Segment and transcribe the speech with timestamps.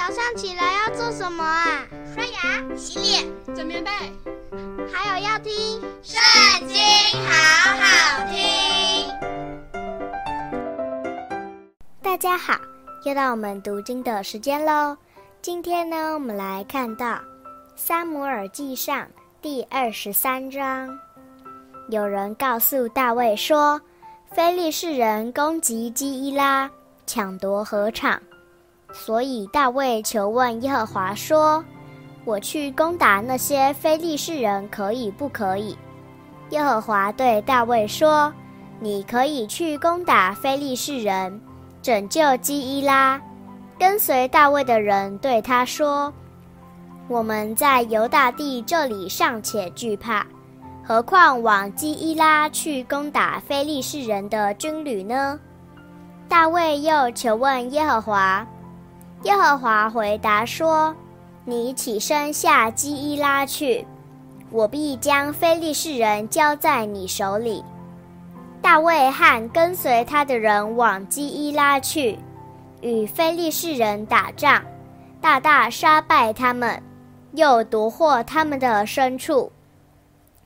[0.00, 1.84] 早上起来要做什么啊？
[2.14, 3.90] 刷牙、洗脸、整棉被，
[4.90, 5.52] 还有要听
[6.02, 6.18] 《圣
[6.66, 6.78] 经》，
[7.28, 9.12] 好好听。
[12.00, 12.54] 大家好，
[13.04, 14.96] 又到我们读经的时间喽。
[15.42, 17.06] 今天呢，我们来看到
[17.76, 19.02] 《撒母耳记上》
[19.42, 20.98] 第二十三章。
[21.90, 23.78] 有人告诉大卫说，
[24.32, 26.70] 非利士人攻击基伊拉，
[27.06, 28.18] 抢夺禾场。
[28.92, 31.64] 所以大卫求问耶和华说
[32.24, 35.76] ：“我去攻打那些非利士人，可以不可以？”
[36.50, 38.32] 耶和华对大卫说
[38.80, 41.40] ：“你可以去攻打非利士人，
[41.80, 43.20] 拯救基伊拉。”
[43.78, 46.12] 跟随大卫的人对他说
[47.08, 50.26] ：“我们在犹大地这里尚且惧怕，
[50.84, 55.38] 何况往基伊拉去攻打非利士人的军旅呢？”
[56.28, 58.46] 大卫又求问耶和华。
[59.24, 60.96] 耶和华回答说
[61.44, 63.86] ：“你起身下基伊拉去，
[64.50, 67.62] 我必将非利士人交在你手里。”
[68.62, 72.18] 大卫和跟随他的人往基伊拉去，
[72.80, 74.62] 与非利士人打仗，
[75.20, 76.82] 大大杀败他们，
[77.32, 79.52] 又夺获他们的牲畜。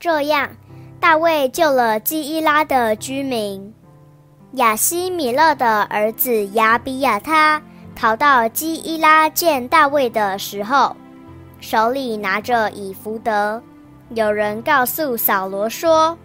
[0.00, 0.50] 这样，
[0.98, 3.72] 大卫救了基伊拉的居民。
[4.54, 7.62] 亚希米勒的儿子亚比亚他。
[7.96, 10.94] 逃到基伊拉见大卫的时候，
[11.60, 13.60] 手里拿着以弗得。
[14.10, 16.16] 有人告诉扫罗说，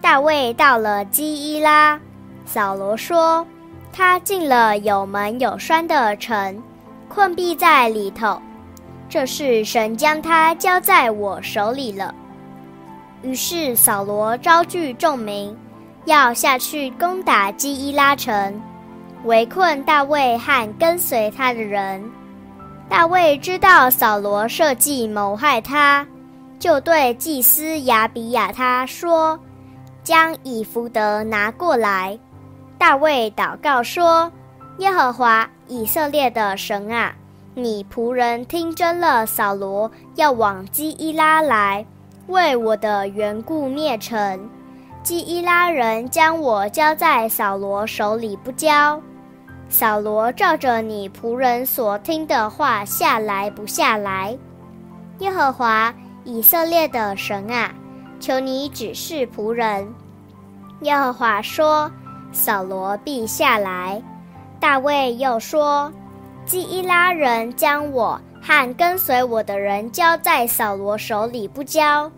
[0.00, 2.00] 大卫到了基伊拉。
[2.44, 3.44] 扫罗说，
[3.92, 6.62] 他进了有门有栓的城，
[7.08, 8.40] 困毙在里头。
[9.08, 12.14] 这是神将他交在我手里了。
[13.22, 15.54] 于是扫罗招聚众民，
[16.04, 18.62] 要下去攻打基伊拉城。
[19.26, 22.02] 围困大卫和跟随他的人。
[22.88, 26.06] 大卫知道扫罗设计谋害他，
[26.58, 29.38] 就对祭司亚比亚他说
[30.04, 32.16] ：“将以弗得拿过来。”
[32.78, 34.30] 大卫祷告说
[34.78, 37.12] ：“耶和华以色列的神啊，
[37.54, 41.84] 你仆人听真了，扫罗要往基伊拉来，
[42.28, 44.48] 为我的缘故灭城。
[45.02, 49.00] 基伊拉人将我交在扫罗手里不交。”
[49.68, 54.36] 扫罗照着你仆人所听的话下来不下来？
[55.18, 55.92] 耶和华
[56.24, 57.74] 以色列的神啊，
[58.20, 59.86] 求你指示仆人。
[60.82, 61.90] 耶和华说：
[62.32, 64.00] 扫罗必下来。
[64.60, 65.92] 大卫又说：
[66.44, 72.10] 基伊拉人将我和跟随我的人交在扫罗手里不交？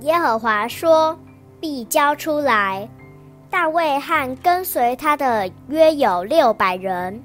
[0.00, 1.18] 耶和华说：
[1.58, 2.88] 必交出来。
[3.56, 7.18] 大卫和跟随他的约有六百人，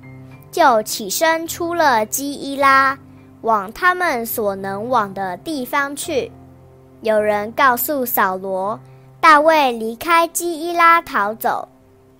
[0.49, 2.97] 就起身出了基伊拉，
[3.41, 6.31] 往他们所能往的地方去。
[7.01, 8.79] 有人告诉扫罗，
[9.19, 11.67] 大卫离开基伊拉逃走，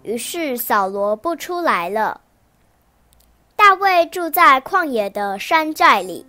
[0.04, 2.20] 于是扫罗不出来了。
[3.56, 6.26] 大卫住在旷野的山寨里，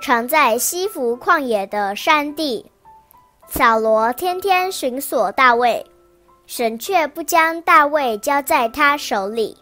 [0.00, 2.64] 常在西弗旷野的山地。
[3.46, 5.84] 扫罗天天寻索大卫。
[6.52, 9.56] 神却不将大卫交在他手里。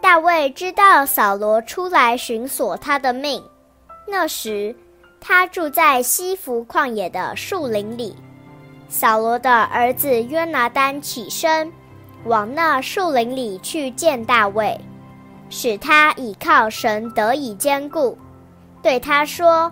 [0.00, 3.40] 大卫知道扫罗出来寻索他的命，
[4.08, 4.74] 那时
[5.20, 8.16] 他住在西弗旷野的树林里。
[8.88, 11.72] 扫罗的儿子约拿单起身，
[12.24, 14.76] 往那树林里去见大卫，
[15.48, 18.18] 使他倚靠神得以坚固，
[18.82, 19.70] 对他说：“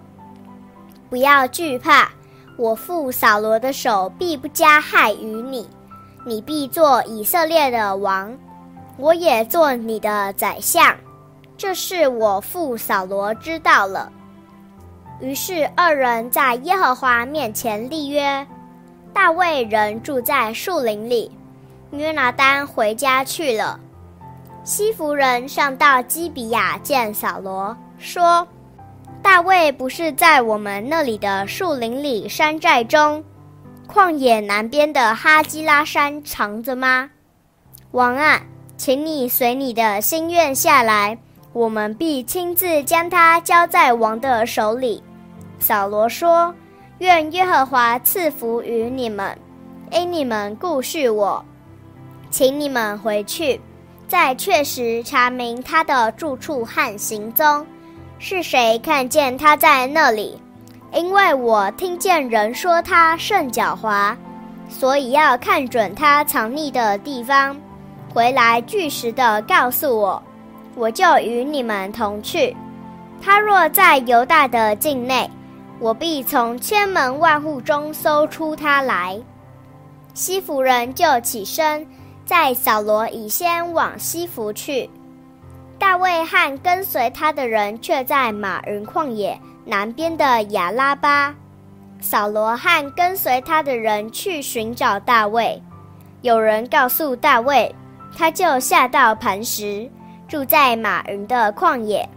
[1.10, 2.08] 不要惧怕，
[2.56, 5.68] 我父扫罗的手必不加害于你。”
[6.28, 8.36] 你必做以色列的王，
[8.98, 10.94] 我也做你的宰相。
[11.56, 14.12] 这事我父扫罗知道了。
[15.20, 18.46] 于是二人在耶和华面前立约。
[19.12, 21.32] 大卫人住在树林里，
[21.90, 23.80] 约拿单回家去了。
[24.62, 28.46] 西弗人上到基比亚见扫罗，说
[29.20, 33.24] ：“大卫不是在我们那里的树林里山寨中？”
[33.88, 37.08] 旷野南边的哈基拉山藏着吗？
[37.92, 38.38] 王啊，
[38.76, 41.16] 请你随你的心愿下来，
[41.54, 45.02] 我们必亲自将它交在王的手里。
[45.58, 46.54] 扫罗说
[47.00, 49.36] ：“愿耶和华赐福于你们，
[49.90, 51.42] 因你们顾恤我，
[52.30, 53.58] 请你们回去，
[54.06, 57.66] 再确实查明他的住处和行踪，
[58.18, 60.38] 是谁看见他在那里。”
[60.92, 64.16] 因为我听见人说他甚狡猾，
[64.68, 67.56] 所以要看准他藏匿的地方，
[68.12, 70.22] 回来据实的告诉我，
[70.74, 72.56] 我就与你们同去。
[73.20, 75.30] 他若在犹大的境内，
[75.78, 79.20] 我必从千门万户中搜出他来。
[80.14, 81.86] 西弗人就起身，
[82.24, 84.88] 在扫罗以先往西弗去。
[85.78, 91.34] 大卫和跟随他的人却在马云旷野南边的亚拉巴。
[92.00, 95.62] 扫罗和跟随他的人去寻找大卫，
[96.22, 97.74] 有人告诉大卫，
[98.16, 99.86] 他就下到磐石，
[100.26, 102.08] 住在马云的旷野。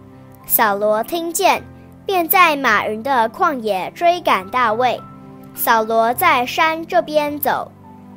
[0.45, 1.61] 扫罗听见，
[2.05, 4.97] 便在马云的旷野追赶大卫。
[5.53, 7.69] 扫罗在山这边走，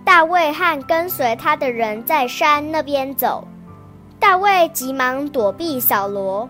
[0.05, 3.45] 大卫和跟随他的人在山那边走。
[4.21, 6.49] 大卫急忙躲避扫罗，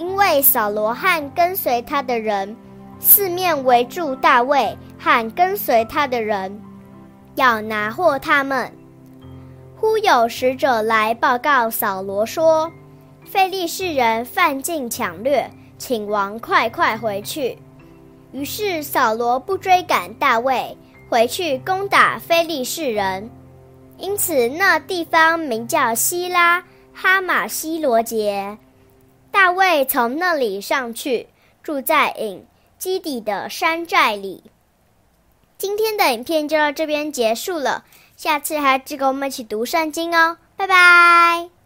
[0.00, 2.56] 因为扫罗和跟随他的人
[2.98, 6.58] 四面围住大卫和跟随他的人，
[7.34, 8.72] 要拿获他们。
[9.76, 12.72] 忽有使者来报告扫罗说
[13.28, 17.58] ：“非利士人犯境抢掠，请王快快回去。”
[18.32, 20.74] 于是扫罗不追赶大卫，
[21.10, 23.30] 回去攻打非利士人。
[23.98, 26.64] 因此那地方名叫希拉。
[26.92, 28.56] 哈马西罗杰，
[29.30, 31.28] 大卫从那里上去，
[31.62, 32.44] 住在隐
[32.78, 34.44] 基底的山寨里。
[35.56, 37.84] 今天的影片就到这边结束了，
[38.16, 41.59] 下次还记得我们一起读圣经哦，拜拜。